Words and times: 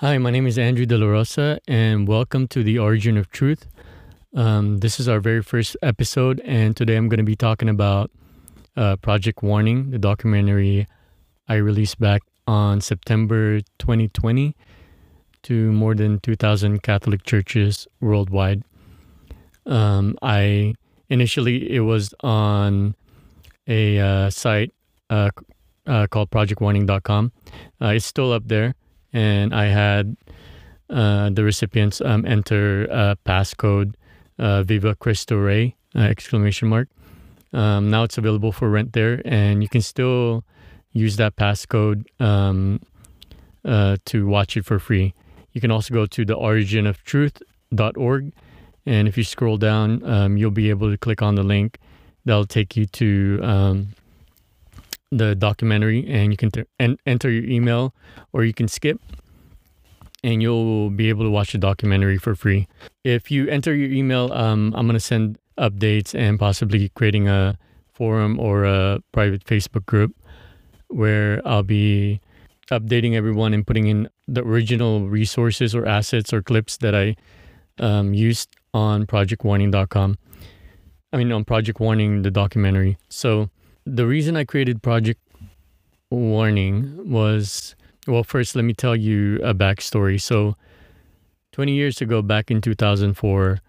Hi, 0.00 0.16
my 0.16 0.30
name 0.30 0.46
is 0.46 0.56
Andrew 0.56 0.86
De 0.86 0.96
La 0.96 1.06
Rosa, 1.06 1.60
and 1.68 2.08
welcome 2.08 2.48
to 2.48 2.62
the 2.62 2.78
Origin 2.78 3.18
of 3.18 3.28
Truth. 3.28 3.66
Um, 4.34 4.78
this 4.78 4.98
is 4.98 5.10
our 5.10 5.20
very 5.20 5.42
first 5.42 5.76
episode, 5.82 6.40
and 6.42 6.74
today 6.74 6.96
I'm 6.96 7.10
going 7.10 7.18
to 7.18 7.22
be 7.22 7.36
talking 7.36 7.68
about 7.68 8.10
uh, 8.78 8.96
Project 8.96 9.42
Warning, 9.42 9.90
the 9.90 9.98
documentary 9.98 10.86
I 11.48 11.56
released 11.56 12.00
back 12.00 12.22
on 12.46 12.80
September 12.80 13.60
2020 13.78 14.56
to 15.42 15.70
more 15.70 15.94
than 15.94 16.18
2,000 16.20 16.82
Catholic 16.82 17.22
churches 17.24 17.86
worldwide. 18.00 18.62
Um, 19.66 20.16
I 20.22 20.76
initially 21.10 21.70
it 21.70 21.80
was 21.80 22.14
on 22.20 22.94
a 23.66 23.98
uh, 23.98 24.30
site 24.30 24.72
uh, 25.10 25.28
uh, 25.86 26.06
called 26.06 26.30
ProjectWarning.com. 26.30 27.32
Uh, 27.82 27.86
it's 27.88 28.06
still 28.06 28.32
up 28.32 28.44
there, 28.48 28.74
and 29.12 29.54
I 29.54 29.66
had 29.66 30.16
uh, 30.88 31.30
the 31.30 31.44
recipients 31.44 32.00
um, 32.00 32.24
enter 32.26 32.88
uh, 32.90 33.14
passcode 33.26 33.94
Viva 34.38 34.94
Cristo 34.96 35.36
Rey 35.36 35.76
exclamation 35.94 36.68
mark. 36.68 36.88
Um, 37.52 37.90
now 37.90 38.04
it's 38.04 38.16
available 38.16 38.52
for 38.52 38.70
rent 38.70 38.92
there, 38.92 39.20
and 39.24 39.62
you 39.62 39.68
can 39.68 39.82
still 39.82 40.44
use 40.92 41.16
that 41.16 41.36
passcode 41.36 42.04
um, 42.20 42.80
to 43.64 44.26
watch 44.26 44.56
it 44.56 44.64
for 44.64 44.78
free. 44.78 45.14
You 45.52 45.60
can 45.60 45.70
also 45.70 45.92
go 45.92 46.06
to 46.06 46.24
the 46.24 46.36
originoftruth.org 46.36 48.32
and 48.86 49.08
if 49.08 49.16
you 49.16 49.24
scroll 49.24 49.56
down, 49.56 50.02
um, 50.04 50.36
you'll 50.36 50.50
be 50.50 50.70
able 50.70 50.90
to 50.90 50.98
click 50.98 51.22
on 51.22 51.34
the 51.34 51.42
link. 51.42 51.78
That'll 52.24 52.46
take 52.46 52.76
you 52.76 52.86
to 52.86 53.40
um, 53.42 53.88
the 55.10 55.34
documentary, 55.34 56.06
and 56.08 56.32
you 56.32 56.36
can 56.36 56.50
ter- 56.50 56.66
en- 56.78 56.98
enter 57.06 57.30
your 57.30 57.44
email, 57.44 57.94
or 58.32 58.44
you 58.44 58.54
can 58.54 58.68
skip, 58.68 59.00
and 60.22 60.42
you'll 60.42 60.90
be 60.90 61.08
able 61.08 61.24
to 61.24 61.30
watch 61.30 61.52
the 61.52 61.58
documentary 61.58 62.18
for 62.18 62.34
free. 62.34 62.68
If 63.04 63.30
you 63.30 63.48
enter 63.48 63.74
your 63.74 63.90
email, 63.90 64.32
um, 64.32 64.72
I'm 64.76 64.86
gonna 64.86 65.00
send 65.00 65.38
updates 65.58 66.14
and 66.14 66.38
possibly 66.38 66.88
creating 66.90 67.28
a 67.28 67.58
forum 67.92 68.38
or 68.40 68.64
a 68.64 69.00
private 69.12 69.44
Facebook 69.44 69.84
group 69.86 70.14
where 70.88 71.42
I'll 71.46 71.62
be 71.62 72.20
updating 72.70 73.14
everyone 73.14 73.52
and 73.52 73.66
putting 73.66 73.86
in 73.88 74.08
the 74.26 74.42
original 74.42 75.08
resources 75.08 75.74
or 75.74 75.86
assets 75.86 76.32
or 76.32 76.42
clips 76.42 76.76
that 76.78 76.94
I 76.94 77.16
um, 77.78 78.14
used 78.14 78.48
on 78.72 79.06
projectwarning.com. 79.06 80.18
I 81.12 81.16
mean, 81.16 81.32
on 81.32 81.44
Project 81.44 81.80
Warning, 81.80 82.22
the 82.22 82.30
documentary. 82.30 82.96
So, 83.08 83.50
the 83.84 84.06
reason 84.06 84.36
I 84.36 84.44
created 84.44 84.82
Project 84.82 85.20
Warning 86.10 87.10
was 87.10 87.74
well, 88.06 88.24
first, 88.24 88.56
let 88.56 88.64
me 88.64 88.74
tell 88.74 88.96
you 88.96 89.36
a 89.42 89.54
backstory. 89.54 90.20
So, 90.20 90.56
20 91.52 91.72
years 91.72 92.00
ago, 92.00 92.22
back 92.22 92.50
in 92.50 92.60
2004, 92.60 93.60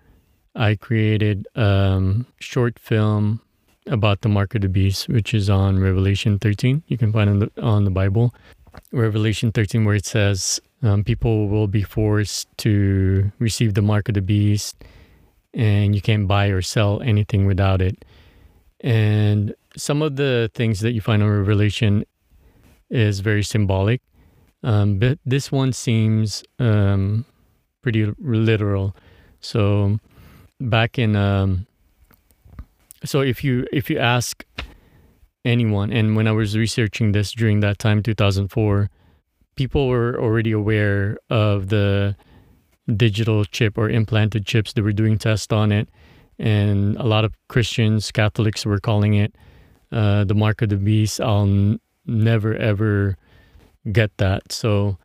I 0.55 0.75
created 0.75 1.47
a 1.55 1.65
um, 1.65 2.25
short 2.39 2.79
film 2.79 3.41
about 3.87 4.21
the 4.21 4.29
mark 4.29 4.55
of 4.55 4.61
the 4.61 4.69
beast, 4.69 5.09
which 5.09 5.33
is 5.33 5.49
on 5.49 5.79
Revelation 5.79 6.39
13. 6.39 6.83
You 6.87 6.97
can 6.97 7.11
find 7.11 7.29
it 7.29 7.33
on 7.33 7.39
the, 7.39 7.61
on 7.61 7.83
the 7.83 7.91
Bible. 7.91 8.33
Revelation 8.91 9.51
13, 9.51 9.83
where 9.83 9.95
it 9.95 10.05
says, 10.05 10.61
um, 10.83 11.03
people 11.03 11.47
will 11.47 11.67
be 11.67 11.83
forced 11.83 12.47
to 12.59 13.31
receive 13.39 13.73
the 13.73 13.81
mark 13.81 14.07
of 14.07 14.15
the 14.15 14.21
beast, 14.21 14.83
and 15.53 15.93
you 15.93 16.01
can't 16.01 16.27
buy 16.27 16.47
or 16.47 16.61
sell 16.61 17.01
anything 17.01 17.45
without 17.45 17.81
it. 17.81 18.05
And 18.79 19.53
some 19.77 20.01
of 20.01 20.15
the 20.15 20.49
things 20.53 20.79
that 20.81 20.91
you 20.91 21.01
find 21.01 21.21
in 21.21 21.29
Revelation 21.29 22.05
is 22.89 23.21
very 23.21 23.43
symbolic, 23.43 24.01
um, 24.63 24.99
but 24.99 25.17
this 25.25 25.51
one 25.51 25.73
seems 25.73 26.43
um, 26.59 27.25
pretty 27.81 28.11
literal. 28.19 28.95
So 29.39 29.99
back 30.59 30.99
in 30.99 31.15
um, 31.15 31.67
so 33.03 33.21
if 33.21 33.43
you 33.43 33.65
if 33.71 33.89
you 33.89 33.97
ask 33.97 34.45
anyone, 35.43 35.91
and 35.91 36.15
when 36.15 36.27
I 36.27 36.31
was 36.31 36.57
researching 36.57 37.13
this 37.13 37.31
during 37.31 37.61
that 37.61 37.79
time, 37.79 38.03
two 38.03 38.13
thousand 38.13 38.49
four 38.49 38.89
people 39.55 39.87
were 39.87 40.19
already 40.19 40.51
aware 40.51 41.17
of 41.29 41.69
the 41.69 42.15
digital 42.97 43.45
chip 43.45 43.77
or 43.77 43.89
implanted 43.89 44.45
chips. 44.45 44.73
They 44.73 44.81
were 44.81 44.91
doing 44.91 45.17
tests 45.17 45.51
on 45.51 45.71
it, 45.71 45.89
and 46.37 46.97
a 46.97 47.03
lot 47.05 47.25
of 47.25 47.33
Christians, 47.47 48.11
Catholics 48.11 48.65
were 48.65 48.79
calling 48.79 49.13
it 49.13 49.33
uh, 49.91 50.23
the 50.23 50.35
mark 50.35 50.61
of 50.61 50.69
the 50.69 50.77
beast. 50.77 51.19
I'll 51.19 51.77
never 52.05 52.55
ever 52.55 53.17
get 53.91 54.15
that. 54.17 54.51
So 54.51 54.97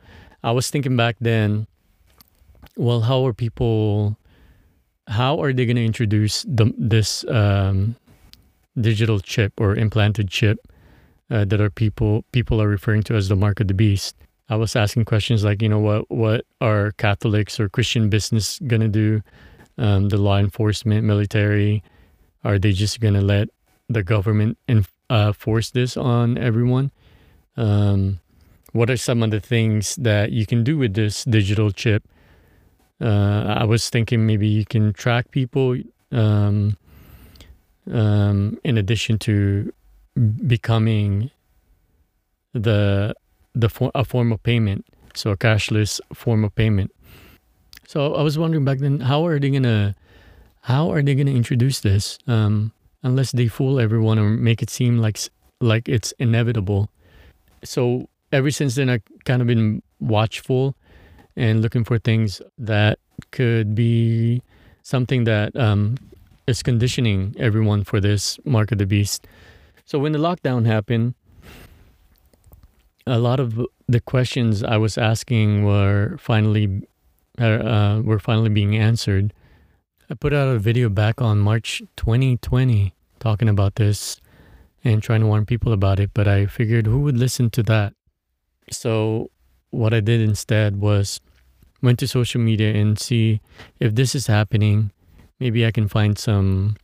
I 0.43 0.53
was 0.53 0.71
thinking 0.71 0.97
back 0.97 1.17
then, 1.21 1.67
well, 2.77 3.01
how 3.01 3.27
are 3.27 3.33
people? 3.33 4.17
How 5.09 5.41
are 5.41 5.53
they 5.53 5.67
going 5.67 5.77
to 5.77 5.85
introduce 5.85 6.43
the, 6.43 6.75
this 6.77 7.25
um, 7.29 7.95
digital 8.81 9.21
chip 9.21 9.53
or 9.61 9.77
implanted 9.77 10.29
chip 10.29 10.59
uh, 11.31 11.45
that 11.45 11.61
are 11.61 11.71
people 11.71 12.25
people 12.33 12.61
are 12.61 12.69
referring 12.69 13.03
to 13.05 13.15
as 13.15 13.29
the 13.29 13.37
mark 13.37 13.61
of 13.61 13.69
the 13.69 13.75
beast? 13.75 14.17
I 14.49 14.57
was 14.57 14.77
asking 14.77 15.07
questions 15.07 15.43
like, 15.43 15.63
you 15.63 15.69
know, 15.69 15.79
what 15.79 16.11
what 16.11 16.45
are 16.61 16.93
Catholics 16.93 17.59
or 17.59 17.69
Christian 17.69 18.09
business 18.09 18.61
gonna 18.67 18.89
do? 18.89 19.23
Um, 19.79 20.09
the 20.09 20.17
law 20.17 20.39
enforcement, 20.39 21.05
military, 21.05 21.83
are 22.45 22.59
they 22.59 22.73
just 22.73 23.01
gonna 23.01 23.21
let 23.21 23.49
the 23.89 24.03
government 24.03 24.59
in, 24.69 24.85
uh, 25.11 25.33
force 25.33 25.71
this 25.71 25.97
on 25.97 26.39
everyone? 26.39 26.91
Um, 27.57 28.21
what 28.73 28.91
are 28.91 28.97
some 28.97 29.23
of 29.23 29.31
the 29.31 29.41
things 29.41 29.97
that 29.97 30.33
you 30.33 30.47
can 30.47 30.65
do 30.65 30.77
with 30.77 30.95
this 30.95 31.25
digital 31.25 31.71
chip? 31.71 32.05
Uh, 33.01 33.55
I 33.59 33.65
was 33.65 33.89
thinking 33.91 34.27
maybe 34.27 34.49
you 34.49 34.65
can 34.65 34.93
track 34.93 35.31
people 35.31 35.77
um, 36.13 36.77
um, 37.91 38.59
in 38.65 38.79
addition 38.79 39.19
to 39.19 39.73
becoming 40.47 41.31
the 42.53 43.15
the 43.55 43.69
for, 43.69 43.91
a 43.95 44.05
form 44.05 44.33
of 44.33 44.43
payment, 44.43 44.85
so 45.15 45.31
a 45.31 45.37
cashless 45.37 46.01
form 46.13 46.45
of 46.45 46.55
payment. 46.55 46.93
So 47.87 48.15
I 48.15 48.23
was 48.23 48.37
wondering 48.37 48.65
back 48.65 48.79
then, 48.79 49.01
how 49.01 49.25
are 49.27 49.39
they 49.39 49.51
gonna, 49.51 49.95
how 50.63 50.91
are 50.91 51.03
they 51.03 51.15
gonna 51.15 51.31
introduce 51.31 51.81
this? 51.81 52.19
Um, 52.27 52.73
unless 53.07 53.31
they 53.31 53.47
fool 53.47 53.79
everyone 53.79 54.19
or 54.19 54.29
make 54.29 54.63
it 54.63 54.69
seem 54.69 54.99
like 54.99 55.19
like 55.61 55.89
it's 55.89 56.13
inevitable. 56.19 56.91
So 57.65 58.09
ever 58.33 58.51
since 58.51 58.75
then, 58.75 58.91
I've 58.91 59.07
kind 59.25 59.41
of 59.41 59.47
been 59.47 59.83
watchful 60.01 60.75
and 61.37 61.63
looking 61.63 61.85
for 61.85 61.99
things 61.99 62.43
that 62.59 62.99
could 63.31 63.75
be 63.75 64.43
something 64.83 65.25
that 65.25 65.55
um, 65.57 65.97
is 66.47 66.63
conditioning 66.63 67.35
everyone 67.39 67.85
for 67.85 68.01
this 68.01 68.39
mark 68.45 68.73
of 68.73 68.79
the 68.79 68.87
beast. 68.87 69.27
So 69.85 69.99
when 70.01 70.13
the 70.13 70.19
lockdown 70.19 70.67
happened, 70.67 71.15
a 73.07 73.19
lot 73.19 73.39
of 73.39 73.61
the 73.89 74.01
questions 74.01 74.65
I 74.65 74.77
was 74.79 74.99
asking 74.99 75.65
were 75.65 76.17
finally 76.19 76.83
uh, 77.41 77.45
uh, 77.45 78.01
were 78.03 78.19
finally 78.19 78.51
being 78.51 78.77
answered. 78.77 79.33
I 80.11 80.15
put 80.15 80.33
out 80.33 80.49
a 80.49 80.59
video 80.59 80.89
back 80.89 81.23
on 81.23 81.39
March 81.39 81.83
2020 81.97 82.96
talking 83.19 83.49
about 83.49 83.77
this 83.77 84.21
and 84.85 85.03
trying 85.03 85.21
to 85.21 85.27
warn 85.27 85.47
people 85.47 85.73
about 85.73 85.99
it, 85.99 86.11
but 86.15 86.29
I 86.29 86.47
figured 86.47 86.87
who 86.87 87.01
would 87.01 87.17
listen 87.17 87.51
to 87.51 87.63
that? 87.65 87.95
So 88.71 89.31
what 89.71 89.93
I 89.93 90.01
did 90.01 90.21
instead 90.21 90.81
was 90.81 91.21
went 91.83 91.99
to 91.99 92.09
social 92.09 92.41
media 92.41 92.73
and 92.75 92.99
see 92.99 93.41
if 93.81 93.95
this 93.95 94.15
is 94.15 94.27
happening, 94.27 94.91
maybe 95.39 95.67
I 95.67 95.71
can 95.71 95.89
find 95.89 96.19
some 96.19 96.77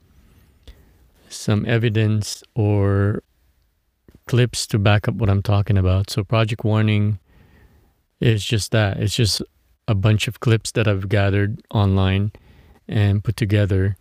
some 1.28 1.65
evidence 1.66 2.42
or 2.54 3.22
clips 4.26 4.66
to 4.66 4.78
back 4.78 5.09
up 5.09 5.15
what 5.15 5.31
I'm 5.31 5.42
talking 5.42 5.78
about. 5.78 6.10
So 6.10 6.22
Project 6.22 6.65
Warning 6.65 7.19
is 8.21 8.44
just 8.44 8.71
that. 8.72 8.98
It's 8.98 9.16
just 9.16 9.42
a 9.88 9.94
bunch 9.94 10.28
of 10.28 10.41
clips 10.41 10.72
that 10.72 10.86
I've 10.86 11.09
gathered 11.09 11.60
online 11.71 12.33
and 12.86 13.24
put 13.24 13.36
together 13.36 13.97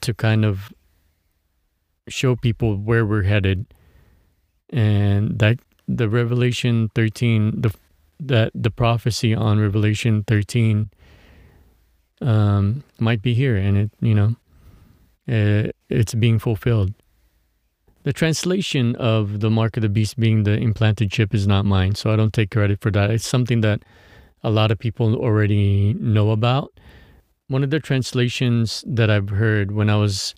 to 0.00 0.14
kind 0.14 0.44
of 0.44 0.72
show 2.08 2.36
people 2.36 2.76
where 2.76 3.04
we're 3.04 3.22
headed 3.22 3.66
and 4.70 5.38
that 5.38 5.58
the 5.88 6.08
revelation 6.08 6.90
13 6.94 7.60
the 7.60 7.74
that 8.18 8.50
the 8.54 8.70
prophecy 8.70 9.34
on 9.34 9.58
revelation 9.58 10.24
13 10.26 10.90
um, 12.20 12.84
might 12.98 13.20
be 13.20 13.34
here 13.34 13.56
and 13.56 13.76
it 13.76 13.90
you 14.00 14.14
know 14.14 14.36
it, 15.26 15.68
uh, 15.68 15.72
it's 15.88 16.14
being 16.14 16.38
fulfilled 16.38 16.92
the 18.04 18.12
translation 18.12 18.96
of 18.96 19.40
the 19.40 19.50
mark 19.50 19.76
of 19.76 19.82
the 19.82 19.88
beast 19.88 20.18
being 20.18 20.42
the 20.42 20.56
implanted 20.56 21.10
chip 21.10 21.32
is 21.32 21.46
not 21.46 21.64
mine, 21.64 21.94
so 21.94 22.12
I 22.12 22.16
don't 22.16 22.32
take 22.32 22.50
credit 22.50 22.80
for 22.80 22.90
that. 22.90 23.10
It's 23.10 23.26
something 23.26 23.60
that 23.60 23.84
a 24.42 24.50
lot 24.50 24.72
of 24.72 24.78
people 24.78 25.14
already 25.14 25.94
know 25.94 26.32
about. 26.32 26.72
One 27.46 27.62
of 27.62 27.70
the 27.70 27.78
translations 27.78 28.82
that 28.88 29.08
I've 29.08 29.28
heard 29.28 29.70
when 29.70 29.88
I 29.88 29.96
was 29.96 30.34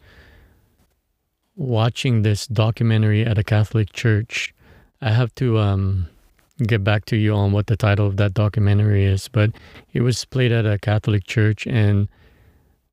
watching 1.57 2.23
this 2.23 2.47
documentary 2.47 3.25
at 3.25 3.39
a 3.39 3.45
Catholic 3.45 3.93
church, 3.93 4.55
I 5.01 5.11
have 5.11 5.35
to 5.37 5.59
um, 5.59 6.09
get 6.67 6.85
back 6.85 7.05
to 7.07 7.17
you 7.17 7.35
on 7.35 7.53
what 7.53 7.67
the 7.67 7.77
title 7.77 8.07
of 8.07 8.17
that 8.17 8.35
documentary 8.35 9.05
is, 9.05 9.29
but 9.29 9.51
it 9.93 10.03
was 10.03 10.25
played 10.25 10.53
at 10.53 10.67
a 10.67 10.79
Catholic 10.79 11.25
church, 11.25 11.67
and 11.67 12.09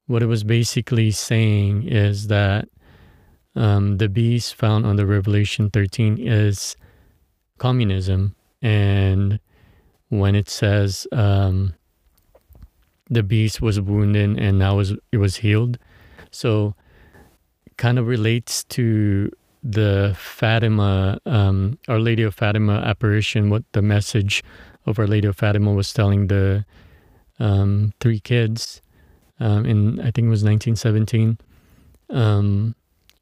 what 0.07 0.23
it 0.23 0.27
was 0.27 0.43
basically 0.43 1.11
saying 1.11 1.87
is 1.87 2.27
that 2.27 2.67
um, 3.55 3.97
the 3.97 4.09
beast 4.09 4.55
found 4.55 4.97
the 4.97 5.05
Revelation 5.05 5.69
13 5.69 6.17
is 6.19 6.75
communism, 7.57 8.35
and 8.61 9.39
when 10.09 10.35
it 10.35 10.49
says 10.49 11.07
um, 11.11 11.73
the 13.09 13.23
beast 13.23 13.61
was 13.61 13.79
wounded 13.79 14.37
and 14.37 14.59
now 14.59 14.79
it 14.79 15.17
was 15.17 15.37
healed, 15.37 15.77
so 16.31 16.75
kind 17.81 17.98
of 17.98 18.06
relates 18.06 18.63
to 18.66 19.31
the 19.63 20.16
Fatima, 20.16 21.18
um, 21.25 21.80
Our 21.88 22.00
Lady 22.00 22.22
of 22.22 22.36
Fatima 22.36 22.74
apparition, 22.74 23.50
what 23.50 23.63
the 23.72 23.81
message 23.81 24.44
of 24.86 25.00
Our 25.00 25.07
Lady 25.07 25.28
of 25.28 25.36
Fatima 25.36 25.74
was 25.74 25.92
telling 25.92 26.28
the 26.28 26.63
um, 27.39 27.92
three 28.00 28.19
kids 28.19 28.83
um, 29.39 29.66
in, 29.66 30.00
I 30.00 30.12
think 30.12 30.28
it 30.28 30.30
was 30.30 30.44
1917, 30.44 31.39
um, 32.12 32.75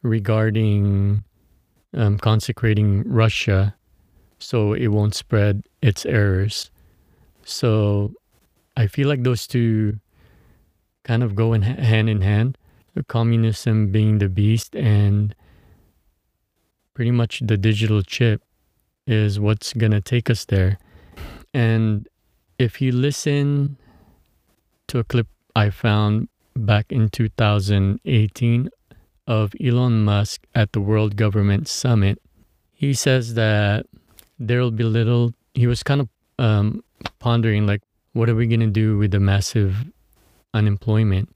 regarding 0.04 1.24
um, 1.94 2.18
consecrating 2.18 3.08
Russia 3.08 3.74
so 4.40 4.74
it 4.74 4.88
won't 4.88 5.16
spread 5.16 5.64
its 5.82 6.06
errors. 6.06 6.70
So 7.46 8.12
I 8.76 8.88
feel 8.88 9.08
like 9.08 9.24
those 9.24 9.48
two 9.48 10.02
kind 11.06 11.24
of 11.24 11.34
go 11.34 11.54
in 11.54 11.62
hand 11.62 12.10
in 12.10 12.20
hand. 12.20 12.58
Communism 13.04 13.92
being 13.92 14.20
the 14.20 14.30
beast 14.30 14.76
and 14.76 15.36
pretty 16.94 17.12
much 17.12 17.42
the 17.46 17.58
digital 17.58 18.02
chip 18.02 18.42
is 19.08 19.40
what's 19.40 19.74
going 19.74 19.92
to 19.92 20.02
take 20.02 20.30
us 20.30 20.46
there. 20.46 20.78
And 21.54 22.08
if 22.58 22.82
you 22.82 22.92
listen 22.92 23.78
to 24.88 25.00
a 25.00 25.04
clip 25.04 25.28
I 25.56 25.70
found 25.70 26.30
back 26.56 26.92
in 26.92 27.10
2018 27.10 28.70
of 29.28 29.54
Elon 29.64 30.04
Musk 30.04 30.46
at 30.54 30.74
the 30.74 30.82
World 30.82 31.16
Government 31.16 31.68
Summit, 31.68 32.22
he 32.74 32.94
says 32.94 33.34
that 33.34 33.86
there'll 34.38 34.72
be 34.72 34.84
little, 34.84 35.34
he 35.54 35.68
was 35.68 35.84
kind 35.84 36.02
of 36.02 36.10
um, 36.38 36.84
pondering, 37.20 37.66
like, 37.66 37.82
what 38.14 38.30
are 38.30 38.36
we 38.36 38.48
going 38.48 38.60
to 38.62 38.68
do 38.68 38.98
with 38.98 39.12
the 39.12 39.20
massive 39.20 39.86
unemployment? 40.54 41.30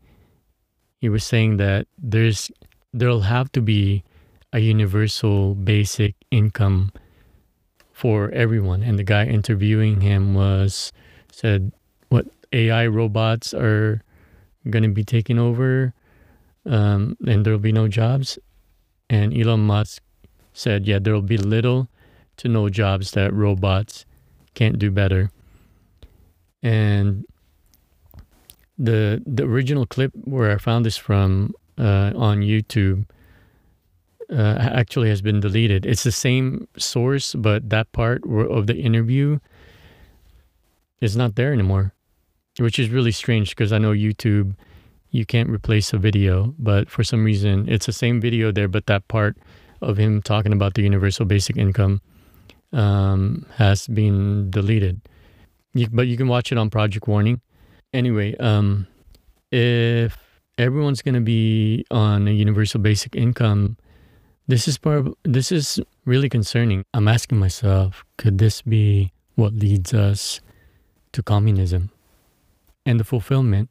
He 1.04 1.10
was 1.10 1.26
saying 1.26 1.58
that 1.58 1.86
there's, 2.02 2.50
there'll 2.94 3.28
have 3.28 3.52
to 3.52 3.62
be 3.62 4.06
a 4.54 4.60
universal 4.60 5.54
basic 5.54 6.16
income 6.32 6.94
for 7.92 8.32
everyone. 8.32 8.82
And 8.84 8.98
the 8.98 9.04
guy 9.04 9.26
interviewing 9.26 10.00
him 10.00 10.34
was 10.34 10.94
said, 11.30 11.74
"What 12.08 12.28
AI 12.54 12.88
robots 12.88 13.54
are 13.54 14.02
going 14.70 14.84
to 14.84 14.96
be 14.96 15.04
taking 15.04 15.38
over, 15.38 15.94
um, 16.66 17.18
and 17.28 17.46
there'll 17.46 17.60
be 17.60 17.74
no 17.74 17.90
jobs." 17.90 18.40
And 19.10 19.36
Elon 19.36 19.60
Musk 19.60 20.02
said, 20.54 20.88
"Yeah, 20.88 21.00
there'll 21.00 21.22
be 21.22 21.36
little 21.36 21.90
to 22.38 22.48
no 22.48 22.70
jobs 22.70 23.12
that 23.12 23.34
robots 23.34 24.06
can't 24.54 24.80
do 24.80 24.90
better." 24.90 25.32
And 26.62 27.26
the 28.78 29.22
the 29.26 29.44
original 29.44 29.86
clip 29.86 30.12
where 30.24 30.52
I 30.52 30.58
found 30.58 30.86
this 30.86 30.98
from 30.98 31.54
uh, 31.78 32.12
on 32.16 32.42
YouTube 32.42 33.06
uh, 34.32 34.58
actually 34.60 35.10
has 35.10 35.22
been 35.22 35.40
deleted. 35.40 35.86
It's 35.86 36.04
the 36.04 36.12
same 36.12 36.68
source, 36.78 37.36
but 37.36 37.70
that 37.70 37.92
part 37.92 38.24
of 38.26 38.68
the 38.68 38.76
interview 38.76 39.40
is 41.02 41.16
not 41.16 41.36
there 41.36 41.54
anymore, 41.54 41.94
which 42.58 42.80
is 42.80 42.90
really 42.90 43.12
strange 43.12 43.50
because 43.50 43.72
I 43.72 43.78
know 43.78 43.92
YouTube, 43.92 44.56
you 45.12 45.26
can't 45.26 45.50
replace 45.50 45.94
a 45.94 45.98
video, 45.98 46.56
but 46.58 46.90
for 46.90 47.04
some 47.04 47.24
reason 47.24 47.68
it's 47.70 47.86
the 47.86 47.94
same 47.94 48.22
video 48.22 48.52
there, 48.52 48.68
but 48.68 48.88
that 48.88 49.08
part 49.08 49.38
of 49.82 49.98
him 49.98 50.22
talking 50.22 50.54
about 50.54 50.74
the 50.76 50.82
universal 50.82 51.26
basic 51.26 51.58
income 51.58 52.02
um, 52.72 53.46
has 53.58 53.88
been 53.88 54.50
deleted. 54.50 55.02
You, 55.74 55.90
but 55.92 56.08
you 56.08 56.18
can 56.18 56.28
watch 56.28 56.52
it 56.52 56.58
on 56.58 56.70
Project 56.70 57.08
Warning. 57.08 57.42
Anyway, 57.94 58.36
um, 58.38 58.88
if 59.52 60.18
everyone's 60.58 61.02
going 61.02 61.16
to 61.16 61.22
be 61.22 61.86
on 61.92 62.28
a 62.28 62.32
universal 62.32 62.80
basic 62.80 63.16
income, 63.16 63.78
this 64.48 64.68
is 64.68 64.78
part 64.78 65.08
this 65.24 65.52
is 65.52 65.80
really 66.06 66.28
concerning. 66.28 66.84
I'm 66.94 67.08
asking 67.08 67.40
myself, 67.40 68.04
could 68.18 68.40
this 68.40 68.62
be 68.62 69.12
what 69.36 69.54
leads 69.54 69.94
us 69.94 70.42
to 71.14 71.24
communism 71.24 71.92
and 72.86 73.00
the 73.00 73.04
fulfillment 73.04 73.70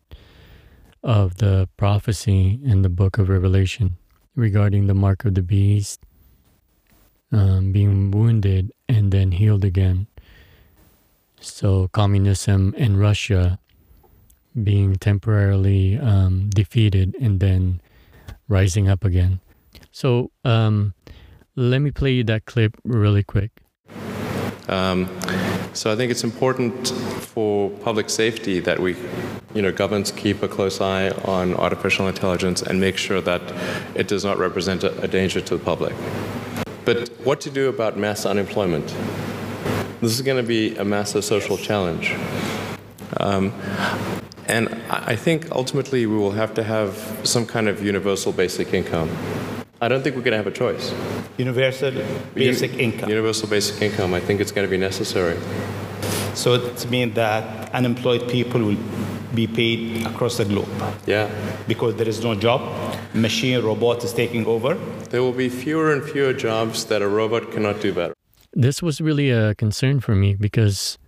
of 1.02 1.38
the 1.38 1.68
prophecy 1.76 2.60
in 2.64 2.82
the 2.82 2.88
book 2.88 3.18
of 3.18 3.28
Revelation 3.28 3.96
regarding 4.36 4.86
the 4.86 4.94
mark 4.94 5.24
of 5.24 5.34
the 5.34 5.42
beast 5.42 6.00
um, 7.32 7.72
being 7.72 8.10
wounded 8.12 8.72
and 8.88 9.12
then 9.12 9.32
healed 9.32 9.64
again? 9.64 10.06
So, 11.40 11.88
communism 11.88 12.72
in 12.78 12.96
Russia 12.96 13.58
being 14.62 14.96
temporarily 14.96 15.98
um, 15.98 16.50
defeated 16.50 17.16
and 17.20 17.40
then 17.40 17.80
rising 18.48 18.88
up 18.88 19.04
again. 19.04 19.40
So 19.90 20.30
um, 20.44 20.94
let 21.56 21.80
me 21.80 21.90
play 21.90 22.12
you 22.12 22.24
that 22.24 22.44
clip 22.44 22.76
really 22.84 23.22
quick. 23.22 23.50
Um, 24.68 25.08
so 25.72 25.92
I 25.92 25.96
think 25.96 26.10
it's 26.10 26.24
important 26.24 26.88
for 26.88 27.70
public 27.70 28.10
safety 28.10 28.60
that 28.60 28.78
we, 28.78 28.96
you 29.54 29.62
know, 29.62 29.72
governments 29.72 30.10
keep 30.10 30.42
a 30.42 30.48
close 30.48 30.80
eye 30.80 31.10
on 31.24 31.54
artificial 31.54 32.08
intelligence 32.08 32.62
and 32.62 32.80
make 32.80 32.96
sure 32.96 33.20
that 33.20 33.42
it 33.94 34.08
does 34.08 34.24
not 34.24 34.38
represent 34.38 34.84
a, 34.84 35.02
a 35.02 35.08
danger 35.08 35.40
to 35.40 35.56
the 35.56 35.64
public. 35.64 35.94
But 36.84 37.08
what 37.24 37.40
to 37.42 37.50
do 37.50 37.68
about 37.68 37.96
mass 37.96 38.26
unemployment? 38.26 38.86
This 40.00 40.12
is 40.12 40.22
going 40.22 40.42
to 40.42 40.46
be 40.46 40.76
a 40.76 40.84
massive 40.84 41.24
social 41.24 41.56
challenge. 41.56 42.14
Um, 43.18 43.52
and 44.48 44.68
I 44.90 45.16
think 45.16 45.50
ultimately 45.52 46.06
we 46.06 46.16
will 46.16 46.32
have 46.32 46.54
to 46.54 46.62
have 46.62 46.94
some 47.24 47.46
kind 47.46 47.68
of 47.68 47.82
universal 47.82 48.32
basic 48.32 48.72
income. 48.74 49.08
I 49.80 49.88
don't 49.88 50.02
think 50.02 50.14
we're 50.16 50.22
going 50.22 50.32
to 50.32 50.36
have 50.36 50.46
a 50.46 50.50
choice. 50.52 50.92
Universal 51.38 51.92
basic 52.34 52.72
Uni- 52.72 52.84
income. 52.84 53.08
Universal 53.08 53.48
basic 53.48 53.82
income. 53.82 54.14
I 54.14 54.20
think 54.20 54.40
it's 54.40 54.52
going 54.52 54.66
to 54.66 54.70
be 54.70 54.76
necessary. 54.78 55.36
So 56.34 56.54
it 56.54 56.88
means 56.90 57.14
that 57.14 57.72
unemployed 57.74 58.28
people 58.28 58.60
will 58.62 58.78
be 59.34 59.46
paid 59.46 60.06
across 60.06 60.36
the 60.36 60.44
globe 60.44 60.68
Yeah. 61.06 61.28
because 61.66 61.96
there 61.96 62.08
is 62.08 62.22
no 62.22 62.34
job. 62.34 62.60
Machine 63.14 63.60
robot 63.62 64.04
is 64.04 64.12
taking 64.12 64.46
over. 64.46 64.74
There 65.10 65.22
will 65.22 65.32
be 65.32 65.48
fewer 65.48 65.92
and 65.92 66.02
fewer 66.04 66.32
jobs 66.32 66.84
that 66.86 67.02
a 67.02 67.08
robot 67.08 67.50
cannot 67.50 67.80
do 67.80 67.92
better. 67.92 68.14
This 68.54 68.82
was 68.82 69.00
really 69.00 69.30
a 69.30 69.54
concern 69.54 70.00
for 70.00 70.14
me 70.14 70.34
because 70.34 70.98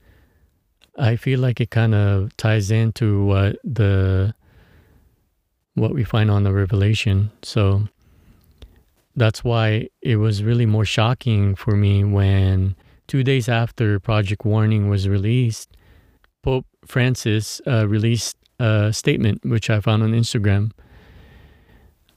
I 0.98 1.16
feel 1.16 1.40
like 1.40 1.60
it 1.60 1.70
kind 1.70 1.94
of 1.94 2.36
ties 2.36 2.70
into 2.70 3.24
what 3.24 3.56
the 3.64 4.34
what 5.74 5.92
we 5.92 6.04
find 6.04 6.30
on 6.30 6.44
the 6.44 6.52
revelation. 6.52 7.32
So 7.42 7.88
that's 9.16 9.42
why 9.42 9.88
it 10.02 10.16
was 10.16 10.42
really 10.42 10.66
more 10.66 10.84
shocking 10.84 11.54
for 11.54 11.76
me 11.76 12.04
when 12.04 12.76
two 13.08 13.24
days 13.24 13.48
after 13.48 13.98
Project 13.98 14.44
Warning 14.44 14.88
was 14.88 15.08
released, 15.08 15.76
Pope 16.42 16.66
Francis 16.86 17.60
uh, 17.66 17.88
released 17.88 18.36
a 18.60 18.92
statement, 18.92 19.44
which 19.44 19.68
I 19.70 19.80
found 19.80 20.02
on 20.02 20.12
Instagram, 20.12 20.70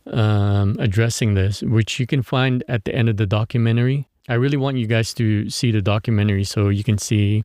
um, 0.05 0.75
addressing 0.79 1.33
this, 1.33 1.63
which 1.63 1.99
you 1.99 2.05
can 2.05 2.21
find 2.21 2.63
at 2.67 2.85
the 2.85 2.93
end 2.93 3.09
of 3.09 3.17
the 3.17 3.25
documentary. 3.25 4.07
I 4.29 4.35
really 4.35 4.57
want 4.57 4.77
you 4.77 4.87
guys 4.87 5.13
to 5.15 5.49
see 5.49 5.71
the 5.71 5.81
documentary 5.81 6.43
so 6.43 6.69
you 6.69 6.83
can 6.83 6.97
see 6.97 7.43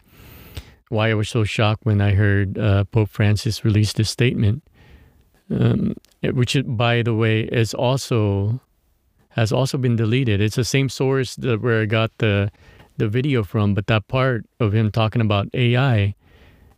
why 0.92 1.10
I 1.10 1.14
was 1.14 1.28
so 1.30 1.42
shocked 1.42 1.86
when 1.86 2.02
I 2.02 2.12
heard 2.12 2.58
uh, 2.58 2.84
Pope 2.84 3.08
Francis 3.08 3.64
release 3.64 3.94
this 3.94 4.10
statement, 4.10 4.62
um, 5.50 5.96
which, 6.22 6.54
by 6.66 7.02
the 7.02 7.14
way, 7.14 7.40
is 7.40 7.72
also 7.72 8.60
has 9.30 9.50
also 9.50 9.78
been 9.78 9.96
deleted. 9.96 10.42
It's 10.42 10.56
the 10.56 10.64
same 10.64 10.90
source 10.90 11.34
that 11.36 11.62
where 11.62 11.80
I 11.80 11.86
got 11.86 12.10
the 12.18 12.52
the 12.98 13.08
video 13.08 13.42
from, 13.42 13.72
but 13.72 13.86
that 13.86 14.06
part 14.06 14.44
of 14.60 14.74
him 14.74 14.90
talking 14.90 15.22
about 15.22 15.48
AI 15.54 16.14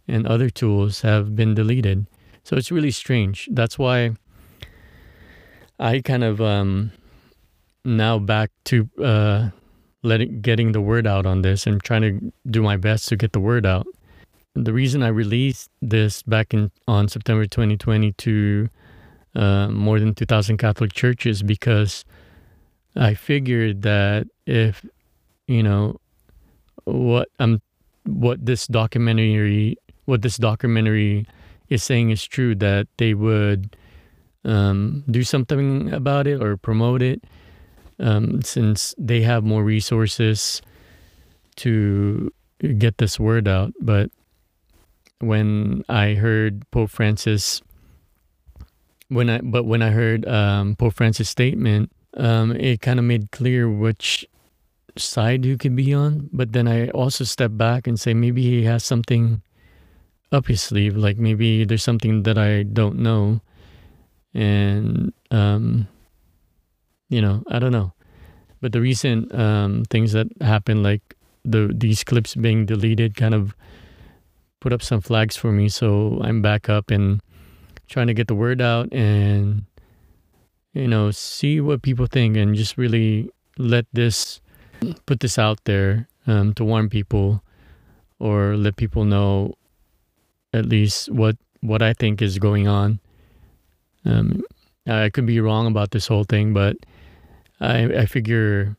and 0.07 0.27
other 0.29 0.49
tools 0.49 1.01
have 1.01 1.35
been 1.35 1.55
deleted. 1.55 2.07
So 2.45 2.57
it's 2.57 2.71
really 2.71 2.93
strange. 2.93 3.49
That's 3.51 3.79
why 3.79 4.13
I 5.81 6.01
kind 6.01 6.23
of 6.23 6.41
um, 6.41 6.93
now 7.85 8.21
back 8.21 8.53
to 8.67 8.89
uh, 9.03 9.51
letting 10.05 10.41
getting 10.41 10.71
the 10.71 10.81
word 10.81 11.05
out 11.05 11.27
on 11.27 11.43
this 11.43 11.67
and 11.67 11.83
trying 11.83 12.03
to 12.03 12.33
do 12.49 12.63
my 12.63 12.77
best 12.77 13.09
to 13.09 13.17
get 13.17 13.33
the 13.33 13.41
word 13.41 13.67
out. 13.67 13.89
The 14.55 14.73
reason 14.73 15.03
I 15.03 15.09
released 15.09 15.71
this 15.83 16.23
back 16.23 16.55
in 16.55 16.71
on 16.87 17.09
September 17.09 17.45
2020 17.45 18.13
to 18.13 18.69
uh, 19.35 19.69
more 19.69 19.99
than 19.99 20.15
2,000 20.15 20.59
Catholic 20.59 20.93
churches 20.93 21.43
because 21.43 22.05
I 22.95 23.15
figured 23.15 23.83
that 23.83 24.29
if, 24.47 24.87
you 25.49 25.63
know, 25.63 26.01
what 26.85 27.29
I'm 27.39 27.61
what 28.05 28.45
this 28.45 28.67
documentary 28.67 29.79
what 30.05 30.21
this 30.21 30.37
documentary 30.37 31.27
is 31.71 31.83
saying 31.83 32.11
is 32.11 32.23
true 32.25 32.55
that 32.55 32.87
they 32.99 33.15
would 33.15 33.75
um, 34.45 35.03
do 35.11 35.25
something 35.25 35.93
about 35.93 36.27
it 36.27 36.43
or 36.43 36.57
promote 36.59 37.01
it 37.01 37.25
um, 37.99 38.43
since 38.43 38.95
they 38.99 39.23
have 39.23 39.45
more 39.45 39.65
resources 39.65 40.61
to 41.57 42.31
get 42.77 42.99
this 42.99 43.19
word 43.19 43.49
out. 43.49 43.73
But 43.81 44.11
when 45.27 45.85
I 45.89 46.15
heard 46.15 46.69
Pope 46.71 46.91
Francis, 46.91 47.63
when 49.09 49.31
I 49.31 49.41
but 49.43 49.65
when 49.65 49.83
I 49.83 49.91
heard 49.91 50.27
um, 50.29 50.77
Pope 50.77 50.95
Francis' 50.95 51.29
statement, 51.29 51.91
um, 52.17 52.53
it 52.53 52.81
kind 52.81 52.99
of 52.99 53.05
made 53.05 53.31
clear 53.31 53.69
which 53.69 54.27
side 54.97 55.45
you 55.45 55.57
could 55.57 55.75
be 55.77 55.93
on. 55.93 56.29
But 56.33 56.53
then 56.53 56.69
I 56.69 56.89
also 56.91 57.25
step 57.25 57.53
back 57.55 57.87
and 57.87 57.99
say 57.99 58.15
maybe 58.15 58.43
he 58.43 58.65
has 58.65 58.85
something 58.85 59.43
up 60.33 60.47
his 60.47 60.63
sleeve. 60.63 60.97
Like 60.97 61.17
maybe 61.17 61.65
there's 61.65 61.85
something 61.85 62.23
that 62.25 62.39
I 62.39 62.65
don't 62.65 62.99
know, 62.99 63.41
and 64.33 65.13
um, 65.31 65.89
you 67.09 67.21
know 67.21 67.43
I 67.49 67.59
don't 67.59 67.73
know. 67.73 67.93
But 68.61 68.73
the 68.73 68.81
recent 68.81 69.35
um, 69.35 69.85
things 69.91 70.13
that 70.13 70.27
happened, 70.41 70.83
like 70.83 71.17
the 71.45 71.73
these 71.75 72.05
clips 72.05 72.35
being 72.35 72.67
deleted, 72.67 73.17
kind 73.17 73.35
of 73.35 73.55
put 74.65 74.73
up 74.73 74.81
some 74.81 75.03
flags 75.03 75.37
for 75.37 75.53
me. 75.53 75.69
So 75.69 76.19
I'm 76.25 76.41
back 76.41 76.71
up 76.71 76.91
and 76.91 77.21
trying 77.87 78.07
to 78.07 78.15
get 78.15 78.29
the 78.29 78.35
word 78.35 78.63
out 78.63 78.91
and 78.95 79.67
you 80.73 80.89
know 80.89 81.11
see 81.11 81.61
what 81.61 81.83
people 81.83 82.07
think 82.07 82.39
and 82.39 82.55
just 82.55 82.79
really 82.79 83.29
let 83.59 83.85
this 83.93 84.41
put 85.05 85.21
this 85.21 85.39
out 85.39 85.61
there 85.65 86.09
um, 86.27 86.55
to 86.55 86.65
warn 86.65 86.89
people 86.89 87.45
or 88.19 88.57
let 88.57 88.77
people 88.77 89.05
know 89.05 89.53
at 90.55 90.65
least 90.65 91.11
what 91.11 91.37
what 91.61 91.83
I 91.83 91.93
think 91.93 92.23
is 92.23 92.39
going 92.39 92.67
on. 92.67 93.01
Um, 94.07 94.45
I 94.87 95.11
could 95.11 95.27
be 95.27 95.41
wrong 95.41 95.67
about 95.67 95.91
this 95.91 96.07
whole 96.07 96.25
thing, 96.25 96.55
but 96.55 96.77
I 97.61 97.85
I 97.85 98.07
figure 98.07 98.79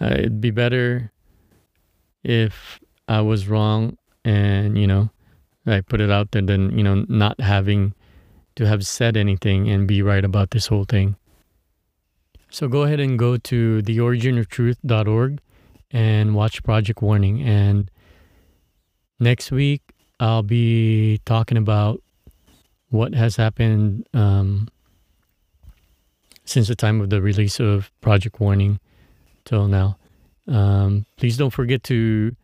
uh, 0.00 0.14
it'd 0.22 0.40
be 0.40 0.52
better 0.52 1.10
if 2.22 2.78
I 3.08 3.22
was 3.22 3.48
wrong 3.48 3.98
and 4.28 4.76
you 4.76 4.86
know 4.86 5.08
I 5.66 5.80
put 5.80 6.00
it 6.00 6.10
out 6.10 6.32
there 6.32 6.42
than 6.42 6.76
you 6.76 6.84
know 6.84 7.06
not 7.08 7.40
having 7.40 7.94
to 8.56 8.66
have 8.66 8.86
said 8.86 9.16
anything 9.16 9.68
and 9.70 9.88
be 9.88 10.02
right 10.02 10.24
about 10.24 10.50
this 10.50 10.66
whole 10.66 10.84
thing. 10.84 11.16
So 12.50 12.68
go 12.68 12.82
ahead 12.82 13.00
and 13.00 13.18
go 13.18 13.36
to 13.36 13.82
theoriginoftruth.org 13.82 15.40
and 15.90 16.34
watch 16.34 16.62
Project 16.62 17.00
Warning. 17.02 17.42
And 17.42 17.90
next 19.20 19.52
week 19.52 19.82
I'll 20.18 20.42
be 20.42 21.20
talking 21.24 21.56
about 21.56 22.02
what 22.88 23.14
has 23.14 23.36
happened 23.36 24.06
um, 24.14 24.68
since 26.44 26.68
the 26.68 26.74
time 26.74 27.00
of 27.00 27.10
the 27.10 27.22
release 27.22 27.60
of 27.60 27.92
Project 28.00 28.40
Warning 28.40 28.80
till 29.44 29.68
now. 29.68 29.98
Um, 30.48 31.04
please 31.16 31.36
don't 31.36 31.50
forget 31.50 31.84
to 31.84 32.34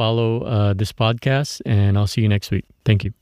follow 0.00 0.30
uh, 0.44 0.72
this 0.72 0.92
podcast, 0.92 1.60
and 1.66 1.98
I'll 1.98 2.06
see 2.06 2.22
you 2.22 2.28
next 2.28 2.50
week. 2.50 2.64
Thank 2.86 3.04
you. 3.04 3.19